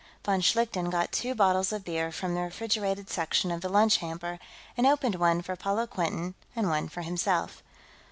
Von 0.23 0.41
Schlichten 0.41 0.89
got 0.89 1.11
two 1.11 1.35
bottles 1.35 1.71
of 1.71 1.85
beer 1.85 2.11
from 2.11 2.33
the 2.33 2.41
refrigerated 2.41 3.07
section 3.07 3.51
of 3.51 3.61
the 3.61 3.69
lunch 3.69 3.97
hamper 3.97 4.39
and 4.75 4.87
opened 4.87 5.13
one 5.13 5.43
for 5.43 5.55
Paula 5.55 5.85
Quinton 5.85 6.33
and 6.55 6.69
one 6.69 6.89
for 6.89 7.01
himself. 7.03 7.61